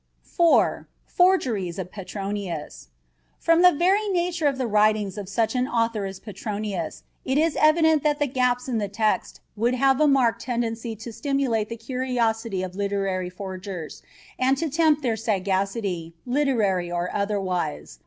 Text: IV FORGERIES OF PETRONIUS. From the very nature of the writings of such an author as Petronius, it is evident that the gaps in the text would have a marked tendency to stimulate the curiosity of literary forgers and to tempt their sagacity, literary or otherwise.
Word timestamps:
IV 0.25 0.85
FORGERIES 1.05 1.77
OF 1.77 1.91
PETRONIUS. 1.91 2.87
From 3.37 3.61
the 3.61 3.71
very 3.71 4.07
nature 4.09 4.47
of 4.47 4.57
the 4.57 4.65
writings 4.65 5.15
of 5.15 5.29
such 5.29 5.53
an 5.53 5.67
author 5.67 6.05
as 6.05 6.19
Petronius, 6.19 7.03
it 7.23 7.37
is 7.37 7.55
evident 7.57 8.01
that 8.01 8.17
the 8.17 8.25
gaps 8.25 8.67
in 8.67 8.79
the 8.79 8.87
text 8.87 9.41
would 9.55 9.75
have 9.75 10.01
a 10.01 10.07
marked 10.07 10.41
tendency 10.41 10.95
to 10.95 11.13
stimulate 11.13 11.69
the 11.69 11.77
curiosity 11.77 12.63
of 12.63 12.73
literary 12.75 13.29
forgers 13.29 14.01
and 14.39 14.57
to 14.57 14.71
tempt 14.71 15.03
their 15.03 15.15
sagacity, 15.15 16.15
literary 16.25 16.91
or 16.91 17.11
otherwise. 17.15 17.99